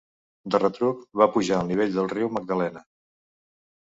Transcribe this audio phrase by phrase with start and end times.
[0.53, 2.81] De retruc va pujar el nivell del Riu Magdalena.